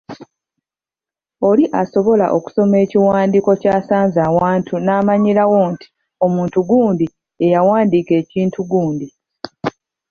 [1.49, 5.87] Oli asobola okusoma ekiwandiiko ky’asanze awantu n’amanyirawo nti
[6.25, 7.05] omuntu gundi
[7.39, 9.07] ye yawandiika ekintu gundi.